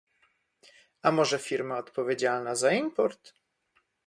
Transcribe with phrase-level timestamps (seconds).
[1.03, 3.33] A może firma odpowiedzialna za import?